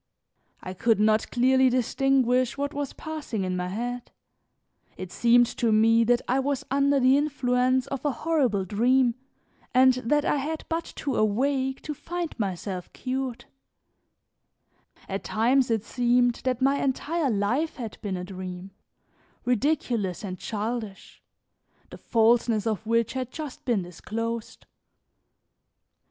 I 0.63 0.73
could 0.73 0.99
not 0.99 1.29
clearly 1.29 1.69
distinguish 1.69 2.57
what 2.57 2.73
was 2.73 2.91
passing 2.91 3.43
in 3.43 3.55
my 3.55 3.67
head; 3.67 4.09
it 4.97 5.11
seemed 5.11 5.45
to 5.57 5.71
me 5.71 6.03
that 6.05 6.23
I 6.27 6.39
was 6.39 6.65
under 6.71 6.99
the 6.99 7.15
influence 7.19 7.85
of 7.85 8.03
a 8.03 8.09
horrible 8.11 8.65
dream 8.65 9.13
and 9.75 9.93
that 9.93 10.25
I 10.25 10.37
had 10.37 10.65
but 10.69 10.85
to 10.95 11.15
awake 11.17 11.83
to 11.83 11.93
find 11.93 12.33
myself 12.39 12.91
cured; 12.93 13.45
at 15.07 15.23
times 15.23 15.69
it 15.69 15.83
seemed 15.83 16.41
that 16.45 16.63
my 16.63 16.81
entire 16.83 17.29
life 17.29 17.75
had 17.75 17.99
been 18.01 18.17
a 18.17 18.23
dream, 18.23 18.71
ridiculous 19.45 20.23
and 20.23 20.39
childish, 20.39 21.21
the 21.91 21.99
falseness 21.99 22.65
of 22.65 22.87
which 22.87 23.13
had 23.13 23.29
just 23.29 23.65
been 23.65 23.83
disclosed. 23.83 24.65